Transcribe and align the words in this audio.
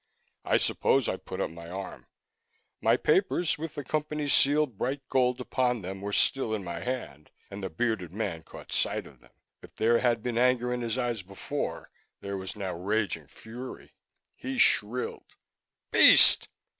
I 0.43 0.57
suppose 0.57 1.07
I 1.07 1.15
put 1.17 1.39
up 1.39 1.51
my 1.51 1.69
arm. 1.69 2.07
My 2.81 2.97
papers, 2.97 3.59
with 3.59 3.75
the 3.75 3.83
Company 3.83 4.27
seal 4.27 4.65
bright 4.65 5.07
gold 5.09 5.39
upon 5.39 5.83
them, 5.83 6.01
were 6.01 6.11
still 6.11 6.55
in 6.55 6.63
my 6.63 6.79
hand, 6.79 7.29
and 7.51 7.61
the 7.61 7.69
bearded 7.69 8.11
man 8.11 8.41
caught 8.41 8.71
sight 8.71 9.05
of 9.05 9.19
them. 9.19 9.29
If 9.61 9.75
there 9.75 9.99
had 9.99 10.23
been 10.23 10.39
anger 10.39 10.73
in 10.73 10.81
his 10.81 10.97
eyes 10.97 11.21
before, 11.21 11.91
there 12.19 12.35
was 12.35 12.55
now 12.55 12.73
raging 12.73 13.27
fury. 13.27 13.93
He 14.35 14.57
shrilled, 14.57 15.35
"Beast! 15.91 16.47